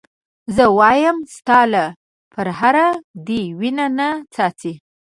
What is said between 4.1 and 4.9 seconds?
څاڅي.